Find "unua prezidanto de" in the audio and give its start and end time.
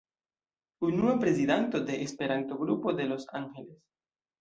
0.87-2.01